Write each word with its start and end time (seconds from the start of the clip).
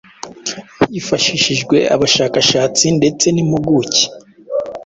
Hifashishijwe 0.93 1.77
abashakashatsi 1.95 2.85
ndetse 2.97 3.25
n’impuguke 3.31 4.03